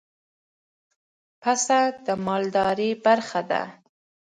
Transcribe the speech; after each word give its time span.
پسه 1.41 1.79
د 2.05 2.07
مالدارۍ 2.25 2.91
برخه 3.05 3.41
ده. 3.51 3.63